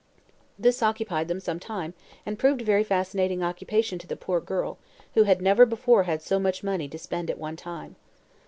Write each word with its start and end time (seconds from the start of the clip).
This 0.57 0.81
occupied 0.81 1.27
them 1.27 1.39
some 1.39 1.59
time 1.59 1.93
and 2.25 2.39
proved 2.39 2.61
a 2.61 2.65
very 2.65 2.83
fascinating 2.83 3.43
occupation 3.43 3.99
to 3.99 4.07
the 4.07 4.15
poor 4.15 4.39
girl, 4.41 4.79
who 5.13 5.25
had 5.25 5.43
never 5.43 5.63
before 5.63 6.05
had 6.05 6.23
so 6.23 6.39
much 6.39 6.63
money 6.63 6.87
to 6.87 6.97
spend 6.97 7.29
at 7.29 7.37
one 7.37 7.55
time. 7.55 7.95